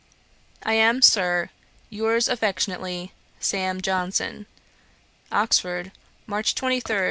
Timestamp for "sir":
1.03-1.51